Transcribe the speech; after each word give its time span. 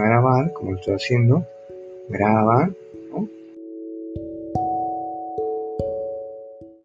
grabar, 0.00 0.52
como 0.52 0.74
estoy 0.74 0.94
haciendo, 0.94 1.44
grabar 2.08 2.70